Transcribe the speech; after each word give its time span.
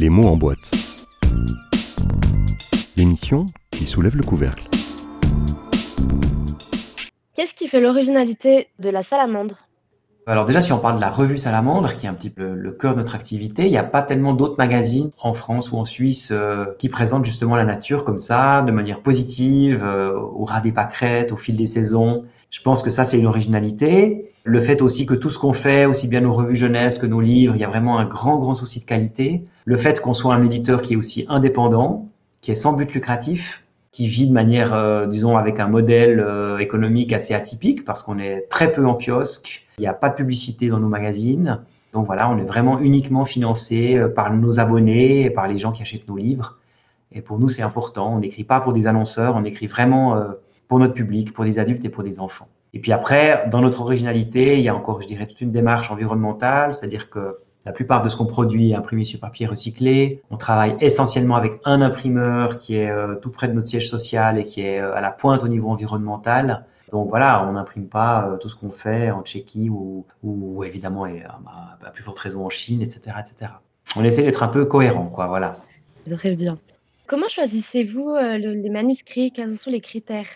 Les 0.00 0.08
mots 0.08 0.28
en 0.28 0.36
boîte. 0.38 0.56
L'émission 2.96 3.44
qui 3.70 3.84
soulève 3.84 4.16
le 4.16 4.22
couvercle. 4.22 4.66
Qu'est-ce 7.36 7.52
qui 7.52 7.68
fait 7.68 7.82
l'originalité 7.82 8.68
de 8.78 8.88
la 8.88 9.02
salamandre? 9.02 9.66
Alors 10.26 10.46
déjà, 10.46 10.62
si 10.62 10.72
on 10.72 10.78
parle 10.78 10.96
de 10.96 11.02
la 11.02 11.10
revue 11.10 11.36
Salamandre, 11.36 11.94
qui 11.94 12.06
est 12.06 12.08
un 12.08 12.14
petit 12.14 12.30
peu 12.30 12.54
le 12.54 12.72
cœur 12.72 12.94
de 12.94 13.00
notre 13.00 13.14
activité, 13.14 13.66
il 13.66 13.70
n'y 13.70 13.76
a 13.76 13.84
pas 13.84 14.00
tellement 14.00 14.32
d'autres 14.32 14.56
magazines 14.56 15.10
en 15.20 15.34
France 15.34 15.70
ou 15.70 15.76
en 15.76 15.84
Suisse 15.84 16.30
euh, 16.32 16.64
qui 16.78 16.88
présentent 16.88 17.26
justement 17.26 17.56
la 17.56 17.66
nature 17.66 18.04
comme 18.04 18.18
ça, 18.18 18.62
de 18.62 18.72
manière 18.72 19.02
positive, 19.02 19.84
euh, 19.84 20.18
au 20.18 20.44
ras 20.44 20.62
des 20.62 20.72
pâquerettes, 20.72 21.30
au 21.30 21.36
fil 21.36 21.56
des 21.56 21.66
saisons. 21.66 22.24
Je 22.50 22.60
pense 22.62 22.82
que 22.82 22.90
ça, 22.90 23.04
c'est 23.04 23.18
une 23.18 23.26
originalité. 23.26 24.32
Le 24.42 24.60
fait 24.60 24.82
aussi 24.82 25.06
que 25.06 25.14
tout 25.14 25.30
ce 25.30 25.38
qu'on 25.38 25.52
fait, 25.52 25.86
aussi 25.86 26.08
bien 26.08 26.20
nos 26.20 26.32
revues 26.32 26.56
jeunesse 26.56 26.98
que 26.98 27.06
nos 27.06 27.20
livres, 27.20 27.54
il 27.54 27.60
y 27.60 27.64
a 27.64 27.68
vraiment 27.68 27.98
un 27.98 28.04
grand, 28.04 28.38
grand 28.38 28.54
souci 28.54 28.80
de 28.80 28.84
qualité. 28.84 29.44
Le 29.64 29.76
fait 29.76 30.00
qu'on 30.00 30.14
soit 30.14 30.34
un 30.34 30.42
éditeur 30.42 30.82
qui 30.82 30.94
est 30.94 30.96
aussi 30.96 31.26
indépendant, 31.28 32.08
qui 32.40 32.50
est 32.50 32.56
sans 32.56 32.72
but 32.72 32.92
lucratif, 32.92 33.64
qui 33.92 34.08
vit 34.08 34.26
de 34.26 34.32
manière, 34.32 34.74
euh, 34.74 35.06
disons, 35.06 35.36
avec 35.36 35.60
un 35.60 35.68
modèle 35.68 36.20
euh, 36.20 36.58
économique 36.58 37.12
assez 37.12 37.34
atypique, 37.34 37.84
parce 37.84 38.02
qu'on 38.02 38.18
est 38.18 38.46
très 38.48 38.72
peu 38.72 38.84
en 38.84 38.96
kiosque, 38.96 39.66
il 39.78 39.82
n'y 39.82 39.86
a 39.86 39.94
pas 39.94 40.08
de 40.08 40.16
publicité 40.16 40.68
dans 40.68 40.80
nos 40.80 40.88
magazines. 40.88 41.60
Donc 41.92 42.06
voilà, 42.06 42.28
on 42.30 42.38
est 42.38 42.44
vraiment 42.44 42.80
uniquement 42.80 43.24
financé 43.24 43.96
euh, 43.96 44.08
par 44.08 44.32
nos 44.34 44.58
abonnés 44.58 45.24
et 45.24 45.30
par 45.30 45.46
les 45.46 45.58
gens 45.58 45.70
qui 45.70 45.82
achètent 45.82 46.08
nos 46.08 46.16
livres. 46.16 46.58
Et 47.12 47.20
pour 47.20 47.38
nous, 47.38 47.48
c'est 47.48 47.62
important. 47.62 48.14
On 48.14 48.18
n'écrit 48.18 48.44
pas 48.44 48.60
pour 48.60 48.72
des 48.72 48.86
annonceurs, 48.86 49.36
on 49.36 49.44
écrit 49.44 49.66
vraiment 49.66 50.16
pour 50.70 50.78
notre 50.78 50.94
public, 50.94 51.32
pour 51.32 51.44
des 51.44 51.58
adultes 51.58 51.84
et 51.84 51.88
pour 51.88 52.04
des 52.04 52.20
enfants. 52.20 52.46
Et 52.74 52.78
puis 52.78 52.92
après, 52.92 53.44
dans 53.50 53.60
notre 53.60 53.80
originalité, 53.80 54.56
il 54.56 54.60
y 54.60 54.68
a 54.68 54.74
encore, 54.74 55.02
je 55.02 55.08
dirais, 55.08 55.26
toute 55.26 55.40
une 55.40 55.50
démarche 55.50 55.90
environnementale, 55.90 56.72
c'est-à-dire 56.72 57.10
que 57.10 57.38
la 57.66 57.72
plupart 57.72 58.02
de 58.02 58.08
ce 58.08 58.16
qu'on 58.16 58.26
produit 58.26 58.70
est 58.70 58.76
imprimé 58.76 59.04
sur 59.04 59.18
papier 59.18 59.46
recyclé. 59.46 60.22
On 60.30 60.36
travaille 60.36 60.76
essentiellement 60.80 61.34
avec 61.34 61.60
un 61.64 61.82
imprimeur 61.82 62.58
qui 62.58 62.76
est 62.76 62.88
euh, 62.88 63.16
tout 63.16 63.32
près 63.32 63.48
de 63.48 63.52
notre 63.52 63.66
siège 63.66 63.90
social 63.90 64.38
et 64.38 64.44
qui 64.44 64.60
est 64.62 64.80
euh, 64.80 64.94
à 64.94 65.00
la 65.00 65.10
pointe 65.10 65.42
au 65.42 65.48
niveau 65.48 65.70
environnemental. 65.70 66.64
Donc 66.92 67.08
voilà, 67.08 67.44
on 67.48 67.54
n'imprime 67.54 67.88
pas 67.88 68.28
euh, 68.28 68.36
tout 68.36 68.48
ce 68.48 68.54
qu'on 68.54 68.70
fait 68.70 69.10
en 69.10 69.22
Tchéquie 69.22 69.70
ou, 69.70 70.06
ou 70.22 70.62
évidemment, 70.62 71.04
et, 71.04 71.24
bah, 71.44 71.78
à 71.84 71.90
plus 71.90 72.04
forte 72.04 72.20
raison 72.20 72.46
en 72.46 72.50
Chine, 72.50 72.80
etc., 72.80 73.16
etc. 73.18 73.50
On 73.96 74.04
essaie 74.04 74.22
d'être 74.22 74.44
un 74.44 74.48
peu 74.48 74.66
cohérent, 74.66 75.06
quoi, 75.06 75.26
voilà. 75.26 75.56
Très 76.16 76.36
bien. 76.36 76.58
Comment 77.08 77.28
choisissez-vous 77.28 78.14
les 78.38 78.70
manuscrits? 78.70 79.32
Quels 79.32 79.58
sont 79.58 79.70
les 79.70 79.80
critères? 79.80 80.28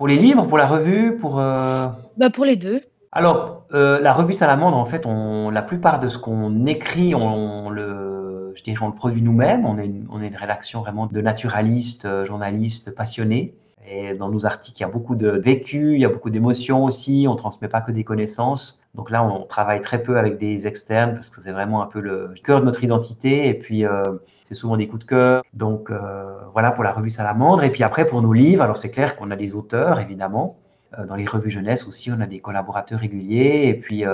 Pour 0.00 0.08
les 0.08 0.16
livres, 0.16 0.46
pour 0.46 0.56
la 0.56 0.66
revue, 0.66 1.18
pour... 1.18 1.36
Bah 1.36 2.30
pour 2.32 2.46
les 2.46 2.56
deux. 2.56 2.80
Alors, 3.12 3.66
euh, 3.74 4.00
la 4.00 4.14
revue 4.14 4.32
Salamandre, 4.32 4.78
en 4.78 4.86
fait, 4.86 5.04
on, 5.04 5.50
la 5.50 5.60
plupart 5.60 6.00
de 6.00 6.08
ce 6.08 6.16
qu'on 6.16 6.64
écrit, 6.64 7.14
on, 7.14 7.68
le, 7.68 8.50
je 8.54 8.62
dirais, 8.62 8.82
on 8.82 8.88
le 8.88 8.94
produit 8.94 9.20
nous-mêmes. 9.20 9.66
On 9.66 9.76
est, 9.76 9.84
une, 9.84 10.06
on 10.10 10.22
est 10.22 10.28
une 10.28 10.36
rédaction 10.36 10.80
vraiment 10.80 11.06
de 11.06 11.20
naturalistes, 11.20 12.06
euh, 12.06 12.24
journalistes 12.24 12.94
passionnés. 12.94 13.54
Et 13.86 14.14
dans 14.14 14.30
nos 14.30 14.46
articles, 14.46 14.78
il 14.78 14.80
y 14.80 14.84
a 14.84 14.88
beaucoup 14.88 15.16
de 15.16 15.28
vécu, 15.28 15.92
il 15.92 16.00
y 16.00 16.06
a 16.06 16.08
beaucoup 16.08 16.30
d'émotions 16.30 16.84
aussi. 16.84 17.26
On 17.28 17.36
transmet 17.36 17.68
pas 17.68 17.82
que 17.82 17.92
des 17.92 18.02
connaissances. 18.02 18.79
Donc 18.94 19.10
là, 19.10 19.22
on 19.22 19.44
travaille 19.44 19.82
très 19.82 20.02
peu 20.02 20.18
avec 20.18 20.38
des 20.38 20.66
externes 20.66 21.14
parce 21.14 21.30
que 21.30 21.40
c'est 21.40 21.52
vraiment 21.52 21.82
un 21.82 21.86
peu 21.86 22.00
le 22.00 22.34
cœur 22.42 22.60
de 22.60 22.66
notre 22.66 22.82
identité. 22.82 23.46
Et 23.46 23.54
puis, 23.54 23.84
euh, 23.84 24.02
c'est 24.44 24.54
souvent 24.54 24.76
des 24.76 24.88
coups 24.88 25.04
de 25.04 25.08
cœur. 25.08 25.44
Donc 25.54 25.90
euh, 25.90 26.38
voilà 26.52 26.72
pour 26.72 26.82
la 26.82 26.90
revue 26.90 27.10
Salamandre. 27.10 27.62
Et 27.62 27.70
puis 27.70 27.84
après, 27.84 28.06
pour 28.06 28.20
nos 28.20 28.32
livres, 28.32 28.62
alors 28.62 28.76
c'est 28.76 28.90
clair 28.90 29.14
qu'on 29.16 29.30
a 29.30 29.36
des 29.36 29.54
auteurs, 29.54 30.00
évidemment. 30.00 30.58
Euh, 30.98 31.06
dans 31.06 31.14
les 31.14 31.24
revues 31.24 31.50
jeunesse 31.50 31.86
aussi, 31.86 32.10
on 32.10 32.20
a 32.20 32.26
des 32.26 32.40
collaborateurs 32.40 32.98
réguliers. 32.98 33.68
Et 33.68 33.74
puis, 33.74 34.04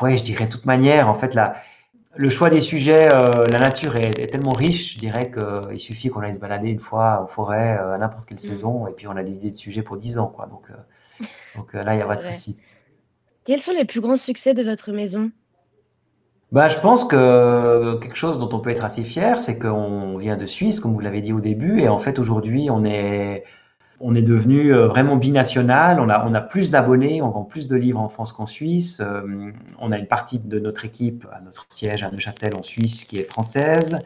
ouais, 0.00 0.16
je 0.16 0.24
dirais 0.24 0.46
de 0.46 0.52
toute 0.52 0.64
manière, 0.64 1.10
en 1.10 1.14
fait, 1.14 1.34
la, 1.34 1.56
le 2.16 2.30
choix 2.30 2.48
des 2.48 2.62
sujets, 2.62 3.10
la 3.10 3.58
nature 3.58 3.96
est, 3.96 4.18
est, 4.18 4.28
tellement 4.28 4.52
riche, 4.52 4.94
je 4.94 4.98
dirais 5.00 5.30
qu'il 5.30 5.78
suffit 5.78 6.08
qu'on 6.08 6.20
aille 6.20 6.34
se 6.34 6.40
balader 6.40 6.70
une 6.70 6.80
fois 6.80 7.20
en 7.22 7.26
forêt 7.26 7.76
à 7.76 7.98
n'importe 7.98 8.24
quelle 8.24 8.38
mm. 8.38 8.40
saison, 8.40 8.86
et 8.86 8.92
puis 8.92 9.06
on 9.06 9.16
a 9.16 9.22
des 9.22 9.36
idées 9.36 9.50
de 9.50 9.56
sujets 9.56 9.82
pour 9.82 9.98
10 9.98 10.18
ans. 10.18 10.32
Quoi. 10.34 10.46
Donc, 10.46 10.72
donc 11.56 11.74
là, 11.74 11.92
il 11.92 11.96
n'y 11.96 12.02
a 12.02 12.06
pas 12.06 12.16
de 12.16 12.22
souci. 12.22 12.56
Quels 13.48 13.62
sont 13.62 13.72
les 13.72 13.86
plus 13.86 14.02
grands 14.02 14.18
succès 14.18 14.52
de 14.52 14.62
votre 14.62 14.92
maison? 14.92 15.30
Bah, 16.52 16.68
je 16.68 16.78
pense 16.80 17.02
que 17.02 17.98
quelque 17.98 18.14
chose 18.14 18.38
dont 18.38 18.50
on 18.52 18.60
peut 18.60 18.68
être 18.68 18.84
assez 18.84 19.04
fier, 19.04 19.40
c'est 19.40 19.58
qu'on 19.58 20.18
vient 20.18 20.36
de 20.36 20.44
Suisse, 20.44 20.80
comme 20.80 20.92
vous 20.92 21.00
l'avez 21.00 21.22
dit 21.22 21.32
au 21.32 21.40
début, 21.40 21.80
et 21.80 21.88
en 21.88 21.98
fait 21.98 22.18
aujourd'hui 22.18 22.68
on 22.70 22.84
est 22.84 23.44
on 24.00 24.14
est 24.14 24.22
devenu 24.22 24.74
euh, 24.74 24.86
vraiment 24.86 25.16
binational. 25.16 25.98
On 25.98 26.10
a, 26.10 26.26
on 26.28 26.34
a 26.34 26.42
plus 26.42 26.70
d'abonnés, 26.70 27.22
on 27.22 27.30
vend 27.30 27.42
plus 27.42 27.66
de 27.66 27.74
livres 27.74 28.00
en 28.00 28.10
France 28.10 28.34
qu'en 28.34 28.44
Suisse. 28.44 29.00
Euh, 29.00 29.50
on 29.80 29.92
a 29.92 29.98
une 29.98 30.06
partie 30.06 30.38
de 30.38 30.58
notre 30.58 30.84
équipe 30.84 31.26
à 31.32 31.40
notre 31.40 31.64
siège 31.70 32.02
à 32.02 32.10
Neuchâtel 32.10 32.54
en 32.54 32.62
Suisse 32.62 33.06
qui 33.06 33.16
est 33.16 33.22
française. 33.22 33.98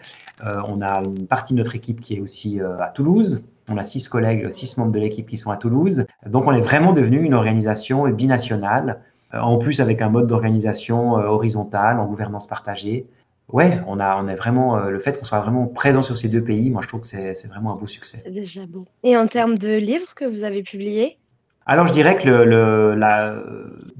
Euh, 0.44 0.62
on 0.68 0.82
a 0.82 1.02
une 1.04 1.26
partie 1.26 1.52
de 1.52 1.58
notre 1.58 1.74
équipe 1.74 2.00
qui 2.00 2.14
est 2.14 2.20
aussi 2.20 2.60
à 2.60 2.92
Toulouse. 2.94 3.44
On 3.68 3.76
a 3.76 3.82
six 3.84 4.08
collègues, 4.08 4.50
six 4.52 4.78
membres 4.78 4.92
de 4.92 5.00
l'équipe 5.00 5.28
qui 5.28 5.36
sont 5.36 5.50
à 5.50 5.56
Toulouse. 5.56 6.06
Donc 6.26 6.46
on 6.46 6.52
est 6.52 6.60
vraiment 6.60 6.92
devenu 6.92 7.22
une 7.22 7.34
organisation 7.34 8.08
binationale, 8.08 9.00
en 9.32 9.58
plus 9.58 9.80
avec 9.80 10.02
un 10.02 10.08
mode 10.08 10.26
d'organisation 10.26 11.12
horizontal, 11.12 11.98
en 11.98 12.06
gouvernance 12.06 12.46
partagée 12.46 13.06
ouais, 13.52 13.80
on 13.86 14.00
a, 14.00 14.20
on 14.22 14.28
est 14.28 14.34
vraiment 14.34 14.76
euh, 14.76 14.90
le 14.90 14.98
fait 14.98 15.18
qu'on 15.18 15.24
soit 15.24 15.40
vraiment 15.40 15.66
présent 15.66 16.02
sur 16.02 16.16
ces 16.16 16.28
deux 16.28 16.42
pays. 16.42 16.70
Moi, 16.70 16.82
je 16.82 16.88
trouve 16.88 17.00
que 17.00 17.06
c'est 17.06 17.46
vraiment 17.48 17.72
un 17.72 17.76
beau 17.76 17.86
succès. 17.86 18.24
Déjà 18.28 18.66
beau. 18.66 18.86
Et 19.02 19.16
en 19.16 19.26
termes 19.26 19.58
de 19.58 19.76
livres 19.76 20.14
que 20.14 20.24
vous 20.24 20.44
avez 20.44 20.62
publiés? 20.62 21.18
Alors, 21.64 21.86
je 21.86 21.92
dirais 21.92 22.18
que 22.18 22.28
le, 22.28 22.44
le 22.44 22.94
la, 22.96 23.36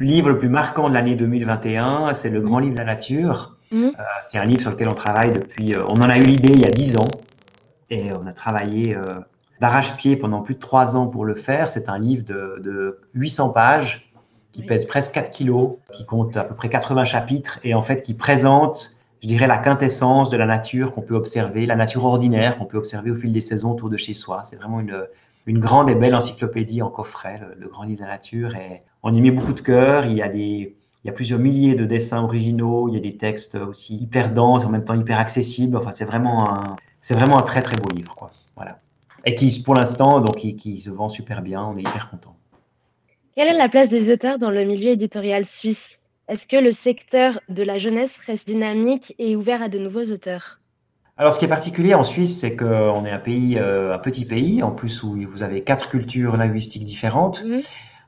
livre 0.01 0.31
le 0.31 0.39
plus 0.39 0.49
marquant 0.49 0.89
de 0.89 0.95
l'année 0.95 1.15
2021, 1.15 2.13
c'est 2.13 2.31
le 2.31 2.41
Grand 2.41 2.59
Livre 2.59 2.75
de 2.75 2.79
la 2.79 2.87
Nature. 2.87 3.57
Mmh. 3.71 3.85
Euh, 3.85 3.91
c'est 4.23 4.39
un 4.39 4.45
livre 4.45 4.61
sur 4.61 4.71
lequel 4.71 4.89
on 4.89 4.95
travaille 4.95 5.33
depuis. 5.33 5.75
Euh, 5.75 5.85
on 5.87 6.01
en 6.01 6.11
a 6.11 6.19
eu 6.19 6.25
l'idée 6.25 6.51
il 6.51 6.61
y 6.61 6.67
a 6.67 6.71
dix 6.71 6.97
ans 6.97 7.09
et 7.89 8.11
on 8.13 8.27
a 8.27 8.33
travaillé 8.33 8.97
euh, 8.97 9.21
d'arrache-pied 9.61 10.17
pendant 10.17 10.41
plus 10.41 10.55
de 10.55 10.61
trois 10.61 10.97
ans 10.97 11.07
pour 11.07 11.25
le 11.25 11.35
faire. 11.35 11.69
C'est 11.69 11.89
un 11.89 11.99
livre 11.99 12.25
de, 12.25 12.61
de 12.61 12.99
800 13.15 13.51
pages 13.51 14.12
qui 14.53 14.63
pèse 14.63 14.85
presque 14.85 15.13
4 15.13 15.31
kilos, 15.31 15.77
qui 15.93 16.05
compte 16.05 16.37
à 16.37 16.45
peu 16.45 16.55
près 16.55 16.69
80 16.69 17.05
chapitres 17.05 17.59
et 17.65 17.75
en 17.75 17.83
fait 17.83 18.03
qui 18.03 18.15
présente 18.15 18.97
je 19.23 19.29
dirais, 19.29 19.47
la 19.47 19.59
quintessence 19.59 20.31
de 20.31 20.37
la 20.37 20.47
nature 20.47 20.93
qu'on 20.93 21.01
peut 21.01 21.15
observer, 21.15 21.65
la 21.65 21.77
nature 21.77 22.05
ordinaire 22.05 22.59
qu'on 22.59 22.65
peut 22.65 22.77
observer 22.77 23.13
au 23.13 23.15
fil 23.15 23.33
des 23.33 23.41
saisons 23.41 23.71
autour 23.71 23.89
de 23.89 23.97
chez 23.97 24.15
soi. 24.15 24.43
C'est 24.43 24.57
vraiment 24.57 24.81
une, 24.81 25.07
une 25.47 25.61
grande 25.61 25.89
et 25.89 25.95
belle 25.95 26.17
encyclopédie 26.17 26.83
en 26.83 26.91
coffret, 26.91 27.41
le, 27.57 27.69
Grand 27.69 27.85
Livre 27.85 28.01
de 28.01 28.05
la 28.05 28.11
Nature. 28.11 28.57
Et 28.57 28.83
on 29.05 29.15
y 29.15 29.21
met 29.21 29.31
beaucoup 29.31 29.53
de 29.53 29.61
cœur. 29.61 30.07
Il 30.07 30.15
y 30.15 30.23
a 30.23 30.29
des, 30.29 30.77
il 31.05 31.07
y 31.07 31.11
a 31.11 31.13
plusieurs 31.13 31.39
milliers 31.39 31.77
de 31.77 31.85
dessins 31.85 32.21
originaux. 32.21 32.89
Il 32.89 32.95
y 32.95 32.97
a 32.97 33.01
des 33.01 33.17
textes 33.17 33.55
aussi 33.55 33.97
hyper 33.97 34.33
denses, 34.33 34.65
en 34.65 34.71
même 34.71 34.85
temps 34.85 34.95
hyper 34.95 35.21
accessibles. 35.21 35.77
Enfin, 35.77 35.93
c'est 35.93 36.05
vraiment 36.05 36.53
un, 36.53 36.75
c'est 37.01 37.15
vraiment 37.15 37.39
un 37.39 37.43
très 37.43 37.63
très 37.63 37.77
beau 37.77 37.91
livre, 37.91 38.17
quoi. 38.17 38.33
Voilà. 38.57 38.81
Et 39.25 39.37
qui, 39.37 39.63
pour 39.63 39.77
l'instant, 39.77 40.21
donc, 40.21 40.35
qui, 40.35 40.57
qui 40.57 40.81
se 40.81 40.91
vend 40.91 41.09
super 41.09 41.43
bien. 41.43 41.63
On 41.65 41.77
est 41.77 41.83
hyper 41.83 42.11
content. 42.11 42.35
Quelle 43.35 43.49
est 43.49 43.57
la 43.57 43.71
place 43.71 43.89
des 43.89 44.13
auteurs 44.13 44.39
dans 44.39 44.51
le 44.51 44.65
milieu 44.65 44.91
éditorial 44.91 45.47
suisse? 45.47 45.99
Est-ce 46.29 46.47
que 46.47 46.57
le 46.57 46.73
secteur 46.73 47.41
de 47.49 47.63
la 47.63 47.79
jeunesse 47.79 48.19
reste 48.27 48.47
dynamique 48.47 49.15
et 49.19 49.37
ouvert 49.37 49.63
à 49.63 49.71
de 49.71 49.79
nouveaux 49.79 50.05
auteurs? 50.13 50.61
Alors, 51.17 51.33
ce 51.33 51.39
qui 51.39 51.47
est 51.47 51.49
particulier 51.49 51.95
en 51.95 52.03
Suisse, 52.03 52.39
c'est 52.39 52.57
qu'on 52.57 53.07
est 53.07 53.11
un 53.11 53.19
pays, 53.19 53.59
euh, 53.59 53.95
un 53.95 53.99
petit 53.99 54.27
pays, 54.27 54.63
en 54.63 54.71
plus 54.71 55.03
où 55.03 55.17
vous 55.27 55.43
avez 55.43 55.63
quatre 55.63 55.89
cultures 55.89 56.37
linguistiques 56.37 56.85
différentes. 56.85 57.43
Mhm. 57.45 57.61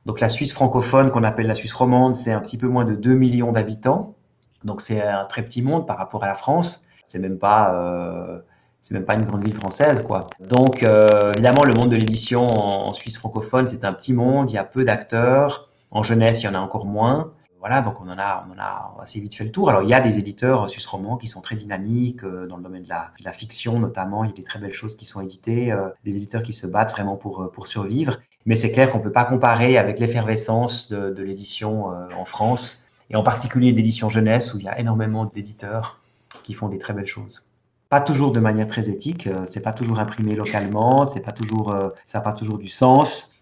Donc, 0.05 0.19
la 0.19 0.29
Suisse 0.29 0.53
francophone, 0.53 1.09
qu'on 1.09 1.23
appelle 1.23 1.47
la 1.47 1.55
Suisse 1.55 1.73
romande, 1.73 2.13
c'est 2.13 2.31
un 2.31 2.39
petit 2.39 2.57
peu 2.57 2.67
moins 2.67 2.85
de 2.85 2.93
2 2.93 3.15
millions 3.15 3.51
d'habitants. 3.51 4.15
Donc, 4.63 4.79
c'est 4.79 5.01
un 5.01 5.25
très 5.25 5.41
petit 5.41 5.63
monde 5.63 5.87
par 5.87 5.97
rapport 5.97 6.23
à 6.23 6.27
la 6.27 6.35
France. 6.35 6.83
C'est 7.01 7.19
même 7.19 7.39
pas, 7.39 7.73
euh, 7.73 8.39
c'est 8.85 8.93
même 8.93 9.03
pas 9.03 9.15
une 9.15 9.23
grande 9.23 9.43
ville 9.43 9.55
française, 9.55 10.03
quoi. 10.03 10.27
Donc, 10.39 10.83
euh, 10.83 11.31
évidemment, 11.33 11.63
le 11.63 11.73
monde 11.73 11.89
de 11.89 11.95
l'édition 11.95 12.43
en, 12.45 12.89
en 12.89 12.93
Suisse 12.93 13.17
francophone, 13.17 13.65
c'est 13.65 13.83
un 13.83 13.93
petit 13.93 14.13
monde. 14.13 14.51
Il 14.51 14.53
y 14.53 14.57
a 14.59 14.63
peu 14.63 14.83
d'acteurs. 14.83 15.71
En 15.89 16.03
jeunesse, 16.03 16.43
il 16.43 16.45
y 16.45 16.49
en 16.49 16.53
a 16.53 16.59
encore 16.59 16.85
moins 16.85 17.33
voilà, 17.59 17.81
donc 17.81 17.99
on 17.99 18.07
en 18.07 18.19
a, 18.19 18.47
on 18.53 18.59
a 18.59 18.95
assez 19.01 19.19
vite 19.19 19.33
fait 19.33 19.43
le 19.43 19.49
tour. 19.49 19.71
Alors 19.71 19.81
il 19.81 19.89
y 19.89 19.95
a 19.95 19.99
des 19.99 20.19
éditeurs 20.19 20.69
suisse 20.69 20.85
romans 20.85 21.17
qui 21.17 21.25
sont 21.25 21.41
très 21.41 21.55
dynamiques 21.55 22.23
euh, 22.23 22.45
dans 22.45 22.57
le 22.57 22.61
domaine 22.61 22.83
de 22.83 22.89
la, 22.89 23.31
fiction 23.31 23.79
notamment. 23.79 24.23
Il 24.23 24.29
y 24.29 24.33
a 24.33 24.35
des 24.35 24.43
très 24.43 24.59
belles 24.59 24.71
choses 24.71 24.95
qui 24.95 25.05
sont 25.05 25.19
éditées, 25.19 25.71
euh, 25.71 25.89
des 26.03 26.15
éditeurs 26.15 26.43
qui 26.43 26.53
se 26.53 26.67
battent 26.67 26.91
vraiment 26.91 27.15
pour 27.15 27.51
pour 27.51 27.65
survivre. 27.65 28.19
Mais 28.45 28.53
c'est 28.53 28.69
clair 28.69 28.91
qu'on 28.91 28.99
peut 28.99 29.11
pas 29.11 29.25
comparer 29.25 29.79
avec 29.79 29.99
l'effervescence 29.99 30.89
de, 30.89 31.09
de 31.09 31.23
l'édition 31.23 31.87
en 31.87 32.25
France 32.25 32.83
et 33.09 33.15
en 33.15 33.23
particulier 33.23 33.71
l'édition 33.71 34.09
jeunesse 34.09 34.53
où 34.53 34.59
il 34.59 34.65
y 34.65 34.67
a 34.67 34.79
énormément 34.79 35.25
d'éditeurs 35.25 35.99
qui 36.43 36.53
font 36.53 36.69
des 36.69 36.77
très 36.77 36.93
belles 36.93 37.07
choses. 37.07 37.49
Pas 37.95 38.01
toujours 38.01 38.33
de 38.33 38.41
manière 38.41 38.67
très 38.67 38.89
éthique, 38.89 39.29
c'est 39.45 39.61
pas 39.61 39.71
toujours 39.71 40.01
imprimé 40.01 40.35
localement, 40.35 41.05
c'est 41.05 41.21
pas 41.21 41.31
toujours, 41.31 41.73
ça 42.05 42.17
n'a 42.17 42.21
pas 42.25 42.33
toujours 42.33 42.57
du 42.57 42.67
sens, 42.67 43.33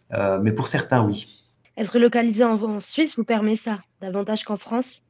mais 0.43 0.51
pour 0.51 0.67
certains 0.67 1.03
oui. 1.03 1.43
Être 1.75 1.97
localisé 1.97 2.43
en, 2.43 2.79
Suisse 2.79 3.15
vous 3.17 3.23
permet 3.23 3.55
ça, 3.55 3.79
davantage 3.99 4.43
qu'en 4.43 4.57
France? 4.57 5.01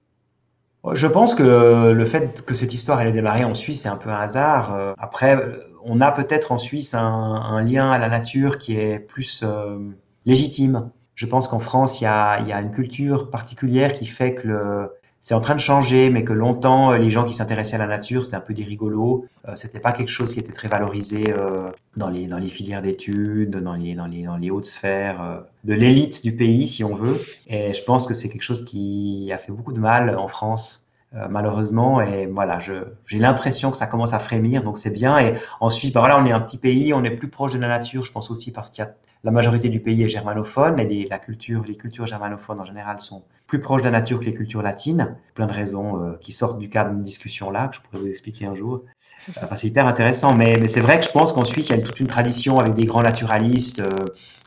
Je 0.93 1.07
pense 1.07 1.35
que 1.35 1.91
le 1.91 2.05
fait 2.05 2.45
que 2.45 2.53
cette 2.53 2.73
histoire 2.73 3.01
ait 3.01 3.11
démarré 3.11 3.43
en 3.43 3.53
Suisse, 3.53 3.81
c'est 3.81 3.89
un 3.89 3.97
peu 3.97 4.09
un 4.09 4.17
hasard. 4.17 4.73
Euh, 4.73 4.93
après, 4.97 5.37
on 5.83 5.99
a 5.99 6.13
peut-être 6.13 6.53
en 6.53 6.57
Suisse 6.57 6.93
un, 6.93 7.61
lien 7.63 7.91
à 7.91 7.97
la 7.97 8.07
nature 8.07 8.59
qui 8.59 8.79
est 8.79 8.99
plus 8.99 9.43
euh, 9.43 9.77
légitime. 10.25 10.89
Je 11.15 11.25
pense 11.25 11.49
qu'en 11.49 11.59
France, 11.59 11.99
il 11.99 12.05
y, 12.05 12.07
a, 12.07 12.39
une 12.61 12.71
culture 12.71 13.29
particulière 13.29 13.93
qui 13.93 14.05
fait 14.05 14.35
que 14.35 14.89
c'est 15.23 15.35
en 15.35 15.39
train 15.39 15.55
de 15.55 15.61
changer, 15.61 16.09
mais 16.09 16.25
que 16.25 16.33
longtemps, 16.33 16.91
les 16.91 17.09
gens 17.09 17.23
qui 17.23 17.33
s'intéressaient 17.33 17.77
à 17.77 17.79
la 17.79 17.87
nature, 17.87 18.25
c'était 18.25 18.35
un 18.35 18.41
peu 18.41 18.53
des 18.53 18.65
rigolos. 18.65 19.25
Euh, 19.47 19.53
c'était 19.55 19.79
pas 19.79 19.93
quelque 19.93 20.11
chose 20.11 20.33
qui 20.33 20.41
était 20.41 20.51
très 20.51 20.67
valorisé 20.67 21.31
euh, 21.31 21.69
dans 21.95 22.09
les 22.09 22.27
dans 22.27 22.37
les 22.37 22.49
filières 22.49 22.81
d'études, 22.81 23.55
dans 23.55 23.75
les 23.75 23.95
dans 23.95 24.07
les 24.07 24.23
dans 24.23 24.35
les 24.35 24.51
hautes 24.51 24.65
sphères 24.65 25.21
euh, 25.21 25.39
de 25.63 25.73
l'élite 25.75 26.25
du 26.25 26.35
pays, 26.35 26.67
si 26.67 26.83
on 26.83 26.93
veut. 26.93 27.21
Et 27.47 27.73
je 27.73 27.83
pense 27.85 28.05
que 28.05 28.13
c'est 28.13 28.27
quelque 28.27 28.41
chose 28.41 28.65
qui 28.65 29.31
a 29.33 29.37
fait 29.37 29.53
beaucoup 29.53 29.71
de 29.71 29.79
mal 29.79 30.17
en 30.17 30.27
France 30.27 30.83
euh, 31.15 31.27
malheureusement. 31.29 32.01
Et 32.01 32.25
voilà, 32.25 32.57
j'ai 32.59 33.19
l'impression 33.19 33.69
que 33.69 33.77
ça 33.77 33.85
commence 33.85 34.13
à 34.13 34.19
frémir, 34.19 34.63
donc 34.63 34.79
c'est 34.79 34.89
bien. 34.89 35.19
Et 35.19 35.35
en 35.59 35.69
Suisse, 35.69 35.93
bah 35.93 35.99
voilà, 35.99 36.17
on 36.17 36.25
est 36.25 36.31
un 36.31 36.39
petit 36.39 36.57
pays, 36.57 36.91
on 36.93 37.03
est 37.03 37.11
plus 37.11 37.29
proche 37.29 37.53
de 37.53 37.59
la 37.59 37.67
nature. 37.67 38.03
Je 38.03 38.11
pense 38.11 38.31
aussi 38.31 38.51
parce 38.51 38.71
qu'il 38.71 38.83
y 38.83 38.87
a 38.87 38.95
la 39.23 39.31
majorité 39.31 39.69
du 39.69 39.79
pays 39.79 40.03
est 40.03 40.09
germanophone 40.09 40.79
et 40.79 40.85
les, 40.85 41.05
la 41.05 41.17
culture, 41.17 41.63
les 41.65 41.75
cultures 41.75 42.05
germanophones 42.05 42.59
en 42.59 42.65
général 42.65 42.99
sont 42.99 43.23
plus 43.47 43.61
proches 43.61 43.81
de 43.81 43.85
la 43.87 43.99
nature 43.99 44.19
que 44.19 44.25
les 44.25 44.33
cultures 44.33 44.61
latines. 44.61 45.15
Plein 45.33 45.47
de 45.47 45.53
raisons 45.53 46.03
euh, 46.03 46.17
qui 46.19 46.33
sortent 46.33 46.59
du 46.59 46.69
cadre 46.69 46.89
d'une 46.89 47.03
discussion 47.03 47.49
là 47.49 47.69
que 47.69 47.77
je 47.77 47.81
pourrais 47.81 47.99
vous 47.99 48.07
expliquer 48.07 48.47
un 48.47 48.55
jour. 48.55 48.83
Euh, 49.29 49.41
enfin, 49.43 49.55
c'est 49.55 49.67
hyper 49.67 49.87
intéressant, 49.87 50.33
mais, 50.33 50.57
mais 50.59 50.67
c'est 50.67 50.81
vrai 50.81 50.99
que 50.99 51.05
je 51.05 51.11
pense 51.11 51.31
qu'en 51.31 51.45
Suisse, 51.45 51.69
il 51.69 51.77
y 51.77 51.79
a 51.79 51.81
toute 51.81 52.01
une 52.01 52.07
tradition 52.07 52.59
avec 52.59 52.75
des 52.75 52.83
grands 52.83 53.03
naturalistes, 53.03 53.79
euh, 53.79 53.89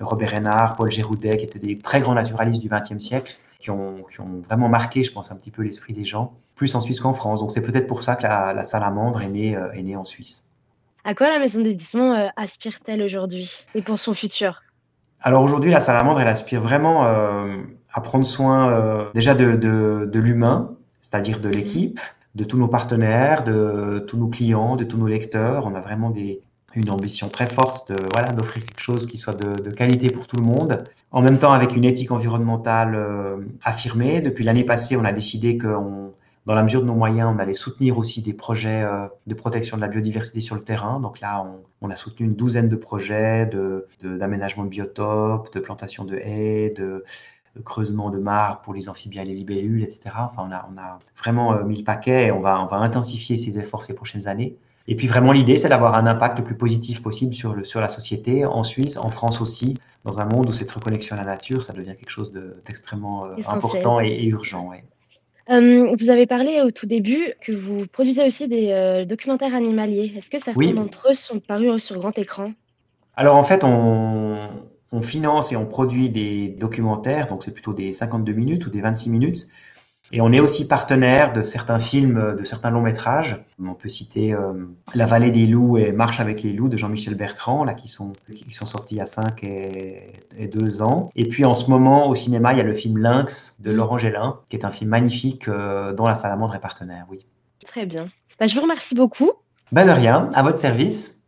Robert 0.00 0.32
Renard, 0.32 0.76
Paul 0.76 0.90
Géroudet, 0.90 1.38
qui 1.38 1.46
étaient 1.46 1.58
des 1.58 1.78
très 1.78 2.00
grands 2.00 2.14
naturalistes 2.14 2.60
du 2.60 2.68
XXe 2.68 3.02
siècle, 3.02 3.38
qui 3.60 3.70
ont, 3.70 4.04
qui 4.10 4.20
ont, 4.20 4.42
vraiment 4.46 4.68
marqué, 4.68 5.02
je 5.02 5.12
pense, 5.12 5.32
un 5.32 5.36
petit 5.36 5.50
peu 5.50 5.62
l'esprit 5.62 5.94
des 5.94 6.04
gens, 6.04 6.34
plus 6.54 6.74
en 6.74 6.82
Suisse 6.82 7.00
qu'en 7.00 7.14
France. 7.14 7.40
Donc 7.40 7.50
c'est 7.52 7.62
peut-être 7.62 7.86
pour 7.86 8.02
ça 8.02 8.14
que 8.14 8.24
la, 8.24 8.52
la 8.52 8.64
salamandre 8.64 9.22
est 9.22 9.30
née, 9.30 9.58
est 9.72 9.82
née 9.82 9.96
en 9.96 10.04
Suisse. 10.04 10.46
À 11.08 11.14
quoi 11.14 11.28
la 11.28 11.38
maison 11.38 11.60
d'édition 11.60 12.12
euh, 12.12 12.26
aspire-t-elle 12.34 13.00
aujourd'hui 13.00 13.64
et 13.76 13.82
pour 13.82 13.96
son 13.96 14.12
futur? 14.12 14.64
Alors 15.20 15.42
aujourd'hui, 15.42 15.70
la 15.70 15.80
salamandre, 15.80 16.20
elle 16.20 16.28
aspire 16.28 16.60
vraiment 16.60 17.06
euh, 17.06 17.56
à 17.92 18.00
prendre 18.00 18.26
soin 18.26 18.70
euh, 18.70 19.04
déjà 19.14 19.34
de, 19.34 19.56
de, 19.56 20.08
de 20.10 20.20
l'humain, 20.20 20.76
c'est-à-dire 21.00 21.40
de 21.40 21.48
l'équipe, 21.48 21.98
de 22.34 22.44
tous 22.44 22.58
nos 22.58 22.68
partenaires, 22.68 23.42
de 23.44 24.04
tous 24.06 24.16
nos 24.18 24.28
clients, 24.28 24.76
de 24.76 24.84
tous 24.84 24.98
nos 24.98 25.06
lecteurs. 25.06 25.66
On 25.66 25.74
a 25.74 25.80
vraiment 25.80 26.10
des, 26.10 26.42
une 26.74 26.90
ambition 26.90 27.28
très 27.28 27.46
forte 27.46 27.90
de 27.90 27.98
voilà 28.12 28.32
d'offrir 28.32 28.64
quelque 28.64 28.80
chose 28.80 29.06
qui 29.06 29.18
soit 29.18 29.34
de, 29.34 29.60
de, 29.60 29.70
qualité 29.70 30.10
pour 30.10 30.26
tout 30.26 30.36
le 30.36 30.44
monde. 30.44 30.84
En 31.10 31.22
même 31.22 31.38
temps, 31.38 31.52
avec 31.52 31.74
une 31.74 31.84
éthique 31.84 32.12
environnementale 32.12 32.94
euh, 32.94 33.38
affirmée. 33.64 34.20
Depuis 34.20 34.44
l'année 34.44 34.64
passée, 34.64 34.96
on 34.96 35.04
a 35.04 35.12
décidé 35.12 35.56
que 35.56 35.68
dans 36.46 36.54
la 36.54 36.62
mesure 36.62 36.80
de 36.80 36.86
nos 36.86 36.94
moyens, 36.94 37.30
on 37.34 37.38
allait 37.38 37.52
soutenir 37.52 37.98
aussi 37.98 38.22
des 38.22 38.32
projets 38.32 38.82
euh, 38.82 39.08
de 39.26 39.34
protection 39.34 39.76
de 39.76 39.82
la 39.82 39.88
biodiversité 39.88 40.40
sur 40.40 40.54
le 40.54 40.62
terrain. 40.62 41.00
Donc 41.00 41.20
là, 41.20 41.44
on, 41.44 41.86
on 41.86 41.90
a 41.90 41.96
soutenu 41.96 42.26
une 42.26 42.36
douzaine 42.36 42.68
de 42.68 42.76
projets 42.76 43.46
de 43.46 43.88
d'aménagement 44.02 44.62
de, 44.62 44.68
de 44.68 44.70
biotopes, 44.70 45.52
de 45.52 45.60
plantation 45.60 46.04
de 46.04 46.16
haies, 46.16 46.70
de 46.70 47.04
de 47.56 47.62
creusement 47.62 48.10
de 48.10 48.18
mares 48.18 48.60
pour 48.60 48.74
les 48.74 48.88
amphibiens 48.88 49.22
et 49.22 49.24
les 49.24 49.34
libellules, 49.34 49.82
etc. 49.82 50.10
Enfin, 50.18 50.46
on 50.48 50.52
a, 50.52 50.68
on 50.72 50.78
a 50.78 50.98
vraiment 51.16 51.54
euh, 51.54 51.64
mis 51.64 51.78
le 51.78 51.84
paquet 51.84 52.26
et 52.26 52.32
on 52.32 52.40
va, 52.40 52.62
on 52.62 52.66
va 52.66 52.76
intensifier 52.76 53.38
ces 53.38 53.58
efforts 53.58 53.82
ces 53.82 53.94
prochaines 53.94 54.28
années. 54.28 54.56
Et 54.88 54.94
puis 54.94 55.08
vraiment 55.08 55.32
l'idée, 55.32 55.56
c'est 55.56 55.68
d'avoir 55.68 55.96
un 55.96 56.06
impact 56.06 56.38
le 56.38 56.44
plus 56.44 56.56
positif 56.56 57.02
possible 57.02 57.34
sur, 57.34 57.54
le, 57.54 57.64
sur 57.64 57.80
la 57.80 57.88
société, 57.88 58.44
en 58.44 58.62
Suisse, 58.62 58.98
en 58.98 59.08
France 59.08 59.40
aussi, 59.40 59.74
dans 60.04 60.20
un 60.20 60.26
monde 60.26 60.48
où 60.48 60.52
cette 60.52 60.70
reconnexion 60.70 61.16
à 61.16 61.18
la 61.18 61.24
nature, 61.24 61.62
ça 61.62 61.72
devient 61.72 61.96
quelque 61.96 62.10
chose 62.10 62.32
d'extrêmement 62.64 63.24
euh, 63.24 63.34
important 63.48 64.00
et, 64.00 64.08
et 64.08 64.26
urgent. 64.26 64.68
Ouais. 64.68 64.84
Euh, 65.48 65.94
vous 65.98 66.10
avez 66.10 66.26
parlé 66.26 66.60
au 66.60 66.70
tout 66.70 66.86
début 66.86 67.34
que 67.40 67.52
vous 67.52 67.86
produisez 67.86 68.24
aussi 68.26 68.48
des 68.48 68.70
euh, 68.72 69.04
documentaires 69.04 69.54
animaliers. 69.54 70.12
Est-ce 70.16 70.28
que 70.28 70.38
certains 70.38 70.58
Oui. 70.58 70.72
d'entre 70.72 71.10
eux 71.10 71.14
sont 71.14 71.38
parus 71.38 71.82
sur 71.84 71.96
grand 71.98 72.16
écran? 72.18 72.52
Alors 73.14 73.36
en 73.36 73.44
fait, 73.44 73.62
on, 73.62 74.48
on 74.92 75.02
finance 75.02 75.52
et 75.52 75.56
on 75.56 75.66
produit 75.66 76.10
des 76.10 76.48
documentaires, 76.48 77.28
donc 77.28 77.44
c'est 77.44 77.52
plutôt 77.52 77.72
des 77.72 77.92
52 77.92 78.32
minutes 78.32 78.66
ou 78.66 78.70
des 78.70 78.80
26 78.80 79.10
minutes. 79.10 79.46
Et 80.12 80.20
on 80.20 80.32
est 80.32 80.40
aussi 80.40 80.68
partenaire 80.68 81.32
de 81.32 81.42
certains 81.42 81.78
films, 81.78 82.36
de 82.36 82.44
certains 82.44 82.70
longs 82.70 82.82
métrages. 82.82 83.44
On 83.64 83.74
peut 83.74 83.88
citer 83.88 84.32
euh, 84.32 84.52
La 84.94 85.06
Vallée 85.06 85.30
des 85.30 85.46
loups 85.46 85.78
et 85.78 85.92
Marche 85.92 86.20
avec 86.20 86.42
les 86.42 86.52
loups 86.52 86.68
de 86.68 86.76
Jean-Michel 86.76 87.14
Bertrand, 87.14 87.64
là 87.64 87.74
qui 87.74 87.88
sont 87.88 88.12
qui 88.32 88.52
sont 88.52 88.66
sortis 88.66 88.94
il 88.94 88.98
y 88.98 89.00
a 89.00 89.06
5 89.06 89.42
et, 89.42 90.12
et 90.38 90.46
2 90.46 90.82
ans. 90.82 91.10
Et 91.16 91.24
puis 91.28 91.44
en 91.44 91.54
ce 91.54 91.68
moment 91.68 92.08
au 92.08 92.14
cinéma, 92.14 92.52
il 92.52 92.58
y 92.58 92.60
a 92.60 92.64
le 92.64 92.72
film 92.72 92.98
Lynx 92.98 93.60
de 93.60 93.70
Laurent 93.70 93.98
Gélin, 93.98 94.40
qui 94.48 94.56
est 94.56 94.64
un 94.64 94.70
film 94.70 94.90
magnifique 94.90 95.48
euh, 95.48 95.92
dont 95.92 96.06
la 96.06 96.14
salamandre 96.14 96.54
est 96.54 96.60
partenaire. 96.60 97.06
Oui. 97.10 97.26
Très 97.66 97.86
bien. 97.86 98.08
Bah, 98.38 98.46
je 98.46 98.54
vous 98.54 98.62
remercie 98.62 98.94
beaucoup. 98.94 99.32
Ben 99.72 99.86
de 99.86 99.90
rien, 99.90 100.30
à 100.34 100.42
votre 100.42 100.58
service. 100.58 101.20